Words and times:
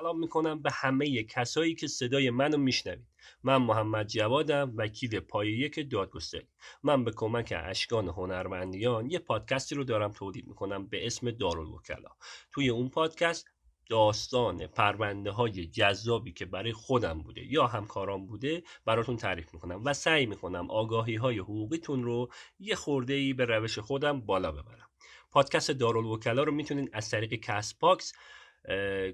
سلام 0.00 0.18
می‌کنم 0.18 0.62
به 0.62 0.70
همه 0.72 1.22
کسایی 1.22 1.74
که 1.74 1.86
صدای 1.86 2.30
منو 2.30 2.56
میشنوید. 2.56 3.06
من 3.42 3.56
محمد 3.56 4.06
جوادم 4.06 4.72
وکیل 4.76 5.20
پایه 5.20 5.58
یک 5.58 5.90
دادگستری. 5.90 6.48
من 6.82 7.04
به 7.04 7.12
کمک 7.16 7.54
اشکان 7.56 8.08
هنرمندیان 8.08 9.10
یه 9.10 9.18
پادکستی 9.18 9.74
رو 9.74 9.84
دارم 9.84 10.12
تولید 10.12 10.46
می‌کنم 10.46 10.86
به 10.86 11.06
اسم 11.06 11.30
دارالوکلا. 11.30 12.08
توی 12.52 12.68
اون 12.68 12.88
پادکست 12.88 13.48
داستان 13.90 14.66
پرونده 14.66 15.30
های 15.30 15.66
جذابی 15.66 16.32
که 16.32 16.46
برای 16.46 16.72
خودم 16.72 17.22
بوده 17.22 17.52
یا 17.52 17.66
همکاران 17.66 18.26
بوده 18.26 18.62
براتون 18.84 19.16
تعریف 19.16 19.54
می‌کنم 19.54 19.82
و 19.84 19.94
سعی 19.94 20.26
می‌کنم 20.26 20.70
آگاهی 20.70 21.16
های 21.16 21.38
حقوقیتون 21.38 22.02
رو 22.02 22.28
یه 22.58 22.74
خورده 22.74 23.14
ای 23.14 23.32
به 23.32 23.44
روش 23.44 23.78
خودم 23.78 24.20
بالا 24.20 24.52
ببرم. 24.52 24.90
پادکست 25.30 25.70
دارالوکلا 25.70 26.42
رو 26.42 26.52
می‌تونید 26.52 26.90
از 26.92 27.10
طریق 27.10 27.34
کست 27.34 27.80
باکس 27.80 28.12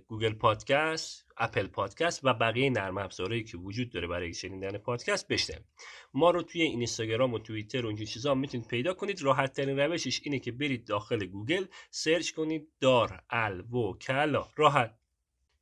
گوگل 0.08 0.32
پادکست 0.32 1.26
اپل 1.36 1.66
پادکست 1.66 2.20
و 2.22 2.34
بقیه 2.34 2.70
نرم 2.70 2.98
افزارهایی 2.98 3.44
که 3.44 3.56
وجود 3.56 3.90
داره 3.90 4.06
برای 4.06 4.34
شنیدن 4.34 4.78
پادکست 4.78 5.28
بشنوید. 5.28 5.64
ما 6.14 6.30
رو 6.30 6.42
توی 6.42 6.62
اینستاگرام 6.62 7.34
و 7.34 7.38
توییتر 7.38 7.84
و 7.84 7.88
اینجور 7.88 8.06
چیزا 8.06 8.34
می‌تونید 8.34 8.68
پیدا 8.68 8.94
کنید. 8.94 9.22
راحت 9.22 9.52
ترین 9.52 9.78
روشش 9.78 10.20
اینه 10.24 10.38
که 10.38 10.52
برید 10.52 10.86
داخل 10.86 11.26
گوگل 11.26 11.64
سرچ 11.90 12.30
کنید 12.30 12.68
دارالوکلا 12.80 14.46
راحت. 14.56 14.98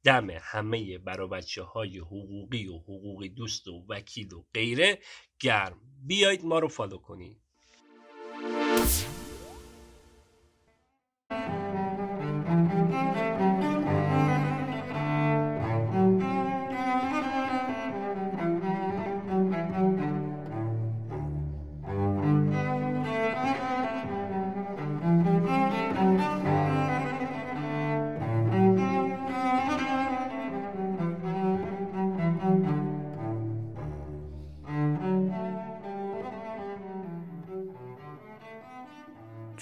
دم 0.05 0.30
همه 0.30 0.98
برا 0.98 1.27
بچه 1.27 1.62
های 1.62 1.98
حقوقی 1.98 2.66
و 2.66 2.78
حقوقی 2.78 3.28
دوست 3.28 3.69
و 3.69 3.86
وکیل 3.88 4.32
و 4.32 4.44
غیره 4.55 4.98
گرم. 5.41 5.80
بیایید 6.06 6.44
ما 6.44 6.58
رو 6.58 6.69
فالو 6.69 6.98
کنید. 6.98 7.36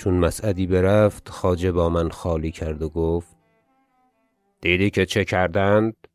چون 0.02 0.14
مسعدی 0.14 0.66
برفت 0.66 1.28
خواجه 1.28 1.72
با 1.72 1.88
من 1.88 2.10
خالی 2.10 2.50
کرد 2.50 2.82
و 2.82 2.88
گفت 2.88 3.36
دیدی 4.60 4.90
که 4.90 5.06
چه 5.06 5.24
کردند؟ 5.24 6.08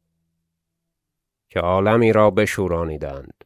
که 1.49 1.59
عالمی 1.59 2.13
را 2.13 2.31
بشورانیدند. 2.31 3.43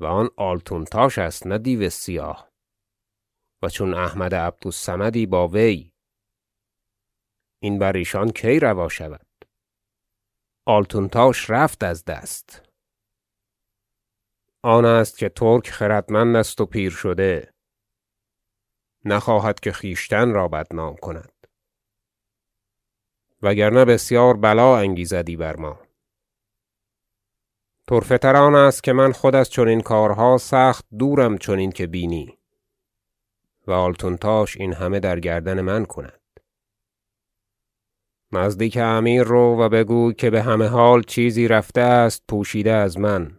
و 0.00 0.06
آن 0.06 0.30
آلتونتاش 0.36 1.18
است 1.18 1.46
نه 1.46 1.58
دیو 1.58 1.90
سیاه. 1.90 2.50
و 3.62 3.68
چون 3.68 3.94
احمد 3.94 4.34
عبدالصمدی 4.34 5.26
با 5.26 5.48
وی 5.48 5.92
این 7.58 7.78
بر 7.78 7.92
ایشان 7.92 8.30
کی 8.30 8.60
روا 8.60 8.88
شود؟ 8.88 9.26
آلتونتاش 10.66 11.50
رفت 11.50 11.84
از 11.84 12.04
دست. 12.04 12.62
آن 14.62 14.84
است 14.84 15.18
که 15.18 15.28
ترک 15.28 15.70
خردمند 15.70 16.36
است 16.36 16.60
و 16.60 16.66
پیر 16.66 16.90
شده. 16.90 17.57
نخواهد 19.04 19.60
که 19.60 19.72
خویشتن 19.72 20.32
را 20.32 20.48
بدنام 20.48 20.96
کند. 20.96 21.32
وگرنه 23.42 23.84
بسیار 23.84 24.36
بلا 24.36 24.78
انگیزدی 24.78 25.36
بر 25.36 25.56
ما. 25.56 25.80
طرفه 27.88 28.28
آن 28.28 28.54
است 28.54 28.82
که 28.82 28.92
من 28.92 29.12
خود 29.12 29.34
از 29.34 29.50
چنین 29.50 29.80
کارها 29.80 30.38
سخت 30.38 30.84
دورم 30.98 31.38
چنین 31.38 31.72
که 31.72 31.86
بینی. 31.86 32.38
و 33.66 33.72
آلتونتاش 33.72 34.56
این 34.56 34.72
همه 34.72 35.00
در 35.00 35.20
گردن 35.20 35.60
من 35.60 35.84
کند. 35.84 36.20
نزدیک 38.32 38.78
امیر 38.80 39.22
رو 39.22 39.56
و 39.60 39.68
بگوی 39.68 40.14
که 40.14 40.30
به 40.30 40.42
همه 40.42 40.66
حال 40.66 41.02
چیزی 41.02 41.48
رفته 41.48 41.80
است 41.80 42.22
پوشیده 42.28 42.72
از 42.72 42.98
من. 42.98 43.38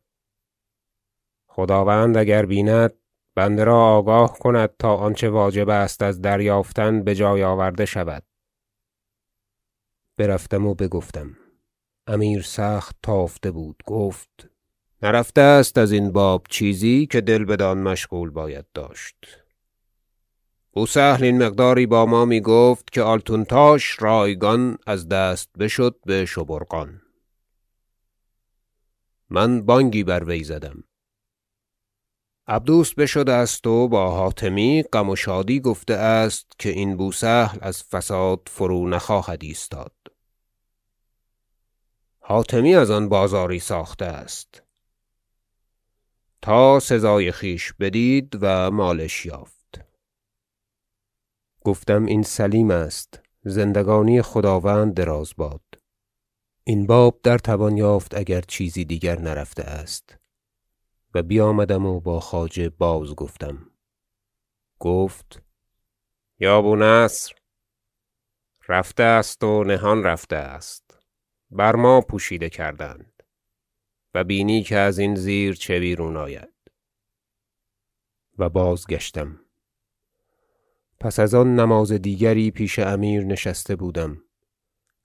خداوند 1.48 2.18
اگر 2.18 2.46
بیند 2.46 2.94
بنده 3.40 3.64
را 3.64 3.82
آگاه 3.82 4.40
کند 4.40 4.70
تا 4.80 4.96
آنچه 4.96 5.30
واجب 5.30 5.70
است 5.70 6.02
از 6.02 6.22
دریافتن 6.22 7.04
بجای 7.04 7.44
آورده 7.44 7.86
شود. 7.86 8.24
برفتم 10.18 10.68
و 10.68 10.74
بگفتم 10.74 11.38
امیر 12.08 12.42
سخت 12.42 12.96
تافته 13.04 13.52
بود. 13.52 13.84
گفت 13.86 14.50
نرفته 15.02 15.42
است 15.42 15.78
ازین 15.78 16.12
باب 16.12 16.46
چیزی 16.50 17.08
که 17.12 17.22
دل 17.22 17.46
بدان 17.46 17.78
مشغول 17.78 18.30
باید 18.30 18.66
داشت. 18.74 19.16
بوسهل 20.74 21.24
این 21.24 21.44
مقداری 21.44 21.86
با 21.86 22.06
ما 22.06 22.26
می‌گفت 22.26 22.92
که 22.92 23.02
آلتونتاش 23.02 24.02
رایگان 24.02 24.78
از 24.88 25.08
دست 25.08 25.50
بشد 25.60 25.96
به 26.06 26.26
شبرقان 26.26 27.02
من 29.30 29.62
بانگی 29.62 30.04
بر 30.04 30.24
وی 30.24 30.44
زدم. 30.44 30.84
عبدوس 32.50 32.94
بشده 32.94 33.32
است 33.32 33.68
و 33.68 33.88
با 33.88 34.12
حاتمی 34.12 34.84
غم 34.84 35.10
و 35.10 35.16
شادی 35.16 35.60
گفته 35.60 35.94
است 35.94 36.52
که 36.60 36.70
این 36.70 36.98
بوسهل 36.98 37.58
از 37.62 37.84
فساد 37.84 38.42
فرو 38.48 38.88
نخواهد 38.88 39.44
ایستاد. 39.44 39.94
حاتمی 42.20 42.76
از 42.76 42.92
آن 42.92 43.10
بازاری 43.10 43.60
ساخته 43.60 44.06
است. 44.06 44.64
تا 46.42 46.80
سزای 46.80 47.32
خویش 47.32 47.74
بدید 47.74 48.38
و 48.42 48.72
مالش 48.72 49.26
یافت. 49.26 49.82
گفتم 51.66 52.06
این 52.06 52.24
سلیم 52.24 52.72
است. 52.72 53.22
زندگانی 53.44 54.22
خداوند 54.22 54.94
دراز 54.94 55.34
باد. 55.38 55.62
این 56.64 56.88
باب 56.88 57.20
در 57.24 57.38
توان 57.38 57.78
یافت 57.78 58.18
اگر 58.18 58.42
چیزی 58.42 58.86
دیگر 58.86 59.20
نرفته 59.20 59.64
است. 59.64 60.19
و 61.14 61.24
بیامدم 61.24 61.86
و 61.86 62.00
با 62.00 62.20
خواجه 62.20 62.70
بازگفتم 62.70 63.72
گفت 64.80 65.42
یا 66.40 66.62
بونصر 66.62 67.34
رفته 68.68 69.04
است 69.04 69.44
و 69.44 69.64
نهان 69.64 70.04
رفته 70.04 70.36
است. 70.36 71.00
بر 71.52 71.76
ما 71.76 72.02
پوشیده 72.02 72.50
کردند 72.50 73.24
و 74.14 74.24
بینی 74.24 74.64
که 74.64 74.78
ازین 74.78 75.16
زیر 75.16 75.56
چه 75.56 75.80
بیرون 75.80 76.18
آید. 76.18 76.54
و 78.38 78.50
بازگشتم. 78.50 79.40
پس 81.00 81.20
از 81.20 81.34
آن 81.34 81.56
نماز 81.56 81.92
دیگری 81.92 82.52
پیش 82.52 82.80
امیر 82.80 83.24
نشسته 83.24 83.76
بودم. 83.76 84.24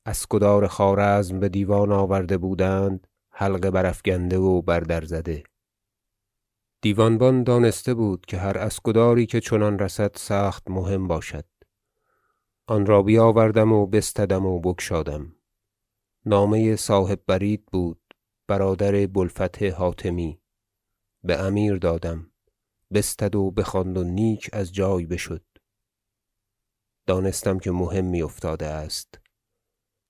اسکدار 0.07 0.67
خوارزم 0.67 1.41
بدیوان 1.41 1.93
آورده 1.93 2.39
بودند 2.39 3.07
حلقه 3.31 3.71
برافگنده 3.71 4.39
و 4.39 4.63
بر 4.63 4.81
در 4.81 5.05
زده 5.05 5.45
دیوانبان 6.85 7.43
دانسته 7.43 7.95
بود 7.95 8.27
که 8.27 8.39
هر 8.39 8.59
اسکداری 8.59 9.27
که 9.27 9.41
چنان 9.41 9.79
رسد 9.79 10.17
سخت 10.17 10.71
مهم 10.71 11.09
باشد. 11.09 11.45
آن 12.67 12.87
را 12.87 13.03
بیاوردم 13.03 13.73
و 13.73 13.87
بستدم 13.87 14.47
و 14.47 14.61
بگشادم. 14.61 15.37
نامه 16.27 16.77
صاحب 16.77 17.21
برید 17.27 17.67
بود 17.67 18.15
برادر 18.47 19.07
بوالفتح 19.07 19.71
حاتمی. 19.71 20.41
به 21.23 21.39
امیر 21.39 21.77
دادم. 21.77 22.33
بستد 22.93 23.37
و 23.37 23.51
بخواند 23.51 23.99
و 23.99 24.05
نیک 24.05 24.51
از 24.53 24.73
جای 24.73 25.07
بشد. 25.07 25.45
دانستم 27.07 27.59
که 27.59 27.71
مهمی 27.71 28.23
افتاده 28.23 28.67
است. 28.67 29.21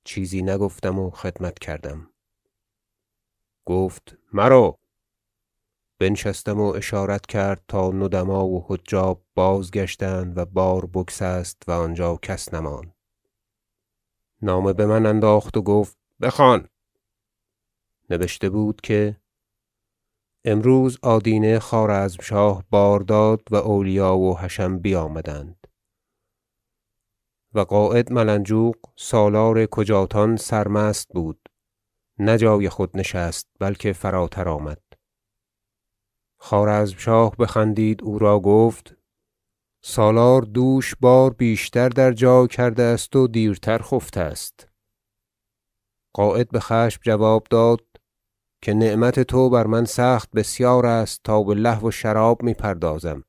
چیزی 0.04 0.42
نگفتم 0.42 0.98
و 0.98 1.10
خدمت 1.10 1.58
کردم. 1.58 2.10
گفت 3.64 4.16
مرو! 4.32 4.83
بنشستم 6.04 6.60
و 6.60 6.72
اشارت 6.72 7.26
کرد 7.26 7.64
تا 7.68 7.90
ندما 7.90 8.46
و 8.46 8.64
حجاب 8.68 9.24
بازگشتند 9.34 10.38
و 10.38 10.44
بار 10.44 10.86
بگسست 10.86 11.62
و 11.68 11.72
آنجا 11.72 12.18
کس 12.22 12.54
نماند. 12.54 12.94
نامه 14.42 14.72
به 14.72 14.86
من 14.86 15.06
انداخت 15.06 15.56
و 15.56 15.62
گفت 15.62 15.98
بخوان. 16.20 16.68
نبشته 18.10 18.50
بود 18.50 18.80
که 18.80 19.16
امروز 20.44 20.98
آدینه 21.02 21.58
خوارزمشاه 21.58 22.64
بار 22.70 23.00
داد 23.00 23.42
و 23.50 23.56
اولیا 23.56 24.16
و 24.16 24.38
حشم 24.38 24.78
بیامدند. 24.78 25.66
و 27.54 27.60
قاید 27.60 28.12
ملنجوق 28.12 28.76
سالار 28.96 29.66
کجاتان 29.66 30.36
سرمست 30.36 31.08
بود 31.08 31.48
نه 32.18 32.68
خود 32.68 32.96
نشست 32.96 33.48
بلکه 33.60 33.92
فراتر 33.92 34.48
آمد. 34.48 34.83
خوارزمشاه 36.46 37.36
بخندید 37.36 38.02
او 38.02 38.18
را 38.18 38.40
گفت 38.40 38.96
سالار 39.84 40.42
دوش 40.42 40.94
بار 41.00 41.32
بیشتر 41.32 41.88
در 41.88 42.12
جای 42.12 42.48
کرده 42.48 42.82
است 42.82 43.16
و 43.16 43.26
دیرتر 43.28 43.78
خفته 43.78 44.20
است. 44.20 44.68
قاید 46.14 46.50
بخشم 46.50 47.00
جواب 47.02 47.46
داد 47.50 47.80
که 48.62 48.74
نعمت 48.74 49.20
تو 49.20 49.50
بر 49.50 49.66
من 49.66 49.84
سخت 49.84 50.30
بسیار 50.30 50.86
است 50.86 51.20
تا 51.24 51.42
بلهو 51.42 51.88
و 51.88 51.90
شراب 51.90 52.42
می‌پردازم. 52.42 53.24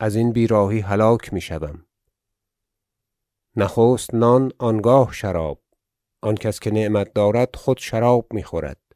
ازین 0.00 0.32
بیراهی 0.32 0.80
هلاک 0.80 1.32
می‌شوم. 1.32 1.86
نخست 3.56 4.14
نان 4.14 4.52
آنگاه 4.58 5.12
شراب 5.12 5.62
آن 6.22 6.34
کس 6.34 6.60
که 6.60 6.70
نعمت 6.70 7.12
دارد 7.12 7.56
خود 7.56 7.78
شراب 7.78 8.26
می‌خورد. 8.32 8.87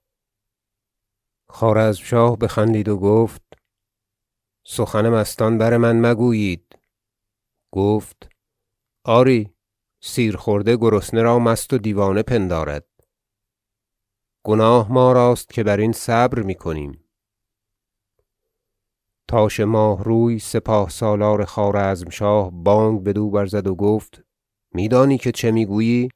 خوارزمشاه 1.53 2.39
بخندید 2.39 2.89
و 2.89 2.97
گفت 2.97 3.43
سخن 4.65 5.09
مستان 5.09 5.59
بر 5.59 5.77
من 5.77 6.01
مگویید. 6.01 6.79
گفت 7.73 8.29
آری 9.05 9.55
سیر 10.01 10.37
خورده 10.37 10.77
گرسنه 10.77 11.23
را 11.23 11.39
مست 11.39 11.73
و 11.73 11.79
دیوانه 11.79 12.23
پندارد. 12.23 12.87
گناه 14.43 14.93
ما 14.93 15.13
راست 15.13 15.49
که 15.49 15.63
برین 15.63 15.93
صبر 15.93 16.43
می‌کنیم 16.43 17.05
تاش 19.29 19.61
ماهروی 19.61 20.39
سپاه 20.39 20.91
سالار 20.91 21.45
خوارزمشاه 21.45 22.51
بانگ 22.51 23.05
بدو 23.05 23.31
برزد 23.31 23.67
و 23.67 23.75
گفت 23.75 24.23
میدانی 24.75 25.19
که 25.19 25.33
چه 25.33 25.51
می‌گویی؟ 25.51 26.09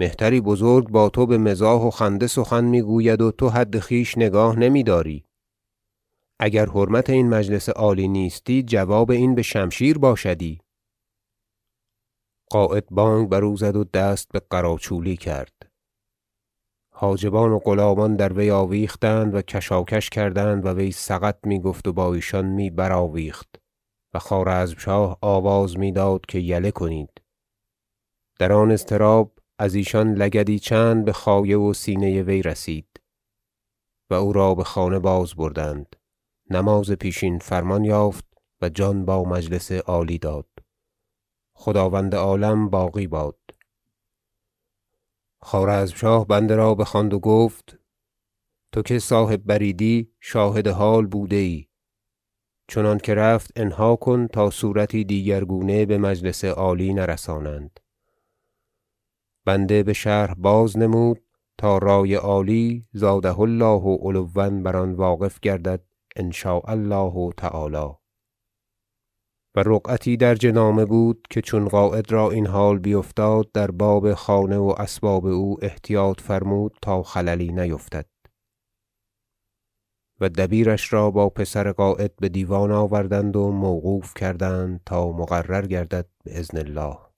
مهتری 0.00 0.40
بزرگ 0.40 0.88
با 0.88 1.08
تو 1.08 1.26
بمزاح 1.26 1.82
و 1.82 1.90
خنده 1.90 2.26
سخن 2.26 2.64
می‌گوید 2.64 3.22
و 3.22 3.30
تو 3.30 3.48
حد 3.48 3.78
خویش 3.78 4.18
نگاه 4.18 4.58
نمیداری. 4.58 5.24
اگر 6.38 6.66
حرمت 6.66 7.10
این 7.10 7.28
مجلس 7.28 7.68
عالی 7.68 8.08
نیستی 8.08 8.62
جواب 8.62 9.10
این 9.10 9.34
بشمشیر 9.34 9.98
باشدی. 9.98 10.60
قاید 12.50 12.86
بانگ 12.90 13.28
برو 13.28 13.56
زد 13.56 13.76
و 13.76 13.84
دست 13.84 14.28
به 14.32 14.40
قراچولی 14.50 15.16
کرد. 15.16 15.52
حاجبان 16.94 17.50
و 17.50 17.58
غلامان 17.58 18.16
در 18.16 18.32
وی 18.32 18.50
آویختند 18.50 19.34
و 19.34 19.42
کشاکش 19.42 20.10
کردند 20.10 20.66
و 20.66 20.68
وی 20.68 20.92
سقط 20.92 21.38
می‌گفت 21.46 21.88
و 21.88 21.92
با 21.92 22.14
ایشان 22.14 22.46
می 22.46 22.70
برآویخت 22.70 23.56
و 24.14 24.18
خوارزمشاه 24.18 25.18
آواز 25.20 25.78
می‌داد 25.78 26.26
که 26.26 26.38
یله 26.38 26.70
کنید. 26.70 27.10
در 28.38 28.52
آن 28.52 28.70
اضطراب 28.70 29.32
از 29.60 29.74
ایشان 29.74 30.14
لگدی 30.14 30.58
چند 30.58 31.04
بخایه 31.04 31.56
و 31.56 31.72
سینه 31.72 32.22
وی 32.22 32.42
رسید 32.42 33.00
و 34.10 34.14
او 34.14 34.32
را 34.32 34.54
بخانه 34.54 34.98
باز 34.98 35.34
بردند. 35.34 35.96
نماز 36.50 36.90
پیشین 36.90 37.38
فرمان 37.38 37.84
یافت 37.84 38.24
و 38.62 38.68
جان 38.68 39.04
با 39.04 39.24
مجلس 39.24 39.72
عالی 39.72 40.18
داد. 40.18 40.48
خداوند 41.56 42.14
عالم 42.14 42.70
باقی 42.70 43.06
باد. 43.06 43.38
خوارزمشاه 45.42 46.26
بنده 46.26 46.54
را 46.54 46.74
بخواند 46.74 47.14
و 47.14 47.18
گفت 47.18 47.78
تو 48.72 48.82
که 48.82 48.98
صاحب 48.98 49.42
بریدی 49.44 50.12
شاهد 50.20 50.66
حال 50.66 51.06
بوده 51.06 51.36
ای 51.36 51.66
چنانکه 52.68 53.14
رفت 53.14 53.50
انها 53.56 53.96
کن 53.96 54.26
تا 54.26 54.50
صورتی 54.50 55.04
دیگرگونه 55.04 55.86
بمجلس 55.86 56.44
عالی 56.44 56.94
نرسانند. 56.94 57.80
بنده 59.50 59.82
بشرح 59.82 60.34
بازنمود 60.34 61.22
تا 61.58 61.78
رای 61.78 62.14
عالی 62.14 62.86
زاده 62.92 63.40
الله 63.40 63.98
علوا 64.02 64.50
بر 64.50 64.76
آن 64.76 64.92
واقف 64.94 65.40
گردد 65.40 65.84
ان 66.16 66.30
شاء 66.30 66.62
الله 66.68 67.32
تعالی. 67.36 67.94
و 69.54 69.62
رقعتی 69.66 70.16
درج 70.16 70.46
نامه 70.46 70.84
بود 70.84 71.26
که 71.30 71.40
چون 71.40 71.68
قاید 71.68 72.12
را 72.12 72.30
این 72.30 72.46
حال 72.46 72.78
بیفتاد 72.78 73.52
در 73.52 73.70
باب 73.70 74.14
خانه 74.14 74.56
و 74.56 74.74
اسباب 74.78 75.26
او 75.26 75.56
احتیاط 75.62 76.20
فرمود 76.20 76.76
تا 76.82 77.02
خللی 77.02 77.52
نیفتد. 77.52 78.06
و 80.20 80.28
دبیرش 80.28 80.92
را 80.92 81.10
با 81.10 81.28
پسر 81.28 81.72
قاید 81.72 82.16
بدیوان 82.16 82.72
آوردند 82.72 83.36
و 83.36 83.52
موقوف 83.52 84.14
کردند 84.14 84.80
تا 84.86 85.12
مقرر 85.12 85.66
گردد 85.66 86.06
باذن 86.26 86.58
الله. 86.58 87.09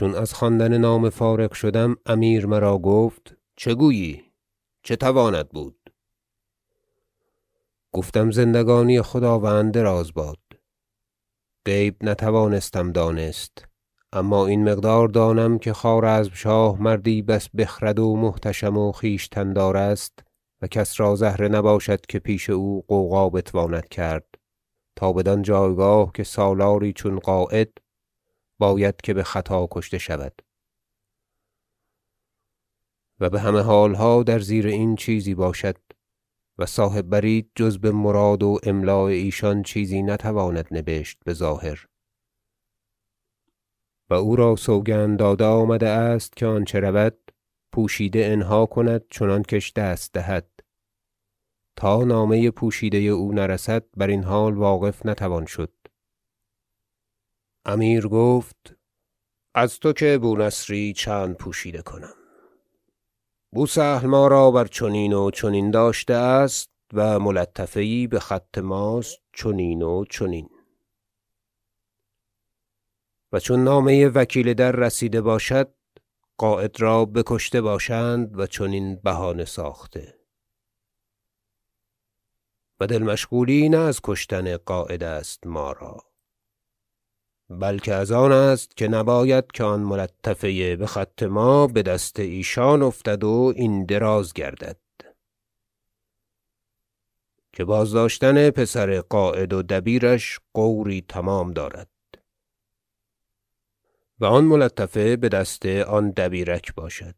چون 0.00 0.14
از 0.14 0.34
خواندن 0.34 0.78
نامه 0.78 1.10
فارغ 1.10 1.52
شدم 1.52 1.96
امیر 2.06 2.46
مرا 2.46 2.78
گفت 2.78 3.36
چه 3.56 3.74
گویی؟ 3.74 4.24
چه 4.82 4.96
تواند 4.96 5.48
بود؟ 5.48 5.92
گفتم 7.92 8.30
زندگانی 8.30 9.02
خداوند 9.02 9.74
دراز 9.74 10.14
باد. 10.14 10.38
غیب 11.64 11.96
نتوانستم 12.00 12.92
دانست 12.92 13.64
اما 14.12 14.46
این 14.46 14.68
مقدار 14.72 15.08
دانم 15.08 15.58
که 15.58 15.72
خوارزمشاه 15.72 16.82
مردی 16.82 17.22
بس 17.22 17.48
بخرد 17.48 17.98
و 17.98 18.16
محتشم 18.16 18.76
و 18.76 18.92
خویشتن 18.92 19.52
دار 19.52 19.76
است 19.76 20.18
و 20.62 20.66
کس 20.66 21.00
را 21.00 21.16
زهره 21.16 21.48
نباشد 21.48 22.06
که 22.06 22.18
پیش 22.18 22.50
او 22.50 22.84
غوغا 22.88 23.30
بتواند 23.30 23.88
کرد 23.88 24.26
تا 24.96 25.12
بدان 25.12 25.42
جایگاه 25.42 26.12
که 26.14 26.24
سالاری 26.24 26.92
چون 26.92 27.18
قاید 27.18 27.80
باید 28.60 29.00
که 29.00 29.14
بخطا 29.14 29.68
کشته 29.70 29.98
شود. 29.98 30.42
و 33.20 33.30
بهمه 33.30 33.60
حالها 33.60 34.22
در 34.22 34.38
زیر 34.38 34.66
این 34.66 34.96
چیزی 34.96 35.34
باشد 35.34 35.76
و 36.58 36.66
صاحب 36.66 37.02
برید 37.08 37.50
جز 37.54 37.78
بمراد 37.78 38.42
و 38.42 38.58
املاء 38.62 39.06
ایشان 39.06 39.62
چیزی 39.62 40.02
نتواند 40.02 40.68
نبشت 40.70 41.18
بظاهر 41.26 41.86
و 44.10 44.14
او 44.14 44.36
را 44.36 44.56
سوگند 44.56 45.18
داده 45.18 45.44
آمده 45.44 45.88
است 45.88 46.36
که 46.36 46.46
آنچه 46.46 46.80
رود 46.80 47.32
پوشیده 47.72 48.26
انها 48.26 48.66
کند 48.66 49.04
چنانکش 49.10 49.72
دست 49.72 50.12
دهد. 50.12 50.50
تا 51.76 52.04
نامه 52.04 52.50
پوشیده 52.50 52.98
او 52.98 53.32
نرسد 53.32 53.84
برین 53.96 54.24
حال 54.24 54.54
واقف 54.54 55.06
نتوان 55.06 55.46
شد. 55.46 55.79
امیر 57.64 58.08
گفت 58.08 58.74
از 59.54 59.78
تو 59.78 59.92
که 59.92 60.18
بونصری 60.18 60.92
چند 60.92 61.36
پوشیده 61.36 61.82
کنم. 61.82 62.14
بوسهل 63.52 64.06
ما 64.06 64.26
را 64.26 64.50
بر 64.50 64.66
چنین 64.66 65.12
و 65.12 65.30
چنین 65.30 65.70
داشته 65.70 66.14
است 66.14 66.70
و 66.92 67.18
ملطفه 67.18 67.84
یی 67.84 68.06
بخط 68.06 68.58
ماست 68.58 69.18
چنین 69.32 69.82
و 69.82 70.04
چنین. 70.04 70.48
و 73.32 73.40
چون 73.40 73.64
نامه 73.64 74.08
وکیل 74.08 74.54
در 74.54 74.72
رسیده 74.72 75.20
باشد 75.20 75.74
قاید 76.38 76.80
را 76.80 77.04
بکشته 77.04 77.60
باشند 77.60 78.38
و 78.38 78.46
چنین 78.46 78.96
بهانه 78.96 79.44
ساخته. 79.44 80.18
و 82.80 82.86
دل 82.86 83.02
مشغولی 83.02 83.68
نه 83.68 83.78
از 83.78 84.00
کشتن 84.04 84.56
قاید 84.56 85.02
است 85.02 85.46
ما 85.46 85.72
را. 85.72 86.09
بلکه 87.50 87.94
از 87.94 88.12
آن 88.12 88.32
است 88.32 88.76
که 88.76 88.88
نباید 88.88 89.52
که 89.52 89.64
آن 89.64 89.80
ملطفه 89.80 90.76
بخط 90.76 91.22
ما 91.22 91.66
بدست 91.66 92.20
ایشان 92.20 92.82
افتد 92.82 93.24
و 93.24 93.52
این 93.56 93.84
دراز 93.84 94.32
گردد. 94.32 94.76
که 97.52 97.64
بازداشتن 97.64 98.50
پسر 98.50 99.00
قاید 99.00 99.52
و 99.52 99.62
دبیرش 99.62 100.40
غوری 100.54 101.04
تمام 101.08 101.50
دارد. 101.50 101.88
و 104.20 104.24
آن 104.24 104.44
ملطفه 104.44 105.16
بدست 105.16 105.66
آن 105.66 106.10
دبیرک 106.10 106.74
باشد. 106.74 107.14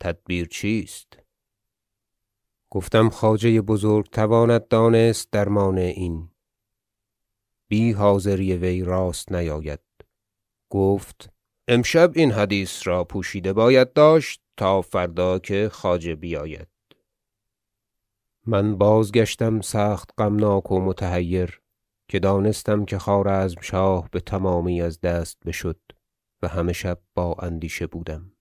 تدبیر 0.00 0.48
چیست؟ 0.48 1.18
گفتم 2.70 3.08
خواجه 3.08 3.60
بزرگ 3.60 4.10
تواند 4.10 4.68
دانست 4.68 5.30
درمان 5.32 5.78
این. 5.78 6.28
بی 7.68 7.92
حاضری 7.92 8.56
وی 8.56 8.84
راست 8.84 9.32
نیاید. 9.32 9.80
گفت 10.70 11.30
امشب 11.68 12.12
این 12.14 12.32
حدیث 12.32 12.86
را 12.86 13.04
پوشیده 13.04 13.52
باید 13.52 13.92
داشت 13.92 14.40
تا 14.56 14.82
فردا 14.82 15.38
که 15.38 15.68
خواجه 15.72 16.14
بیاید. 16.14 16.68
من 18.46 18.78
بازگشتم 18.78 19.60
سخت 19.60 20.10
غمناک 20.18 20.72
و 20.72 20.80
متحیر 20.80 21.60
که 22.08 22.18
دانستم 22.18 22.84
که 22.84 22.98
خوارزمشاه 22.98 24.08
بتمامی 24.12 24.82
از 24.82 25.00
دست 25.00 25.38
بشد 25.46 25.80
و 26.42 26.48
همه 26.48 26.72
شب 26.72 26.98
با 27.14 27.36
اندیشه 27.38 27.86
بودم. 27.86 28.32